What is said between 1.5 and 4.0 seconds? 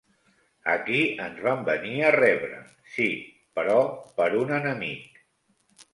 venir a rebre, sí, però